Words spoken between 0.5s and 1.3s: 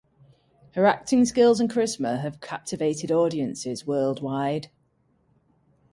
Her acting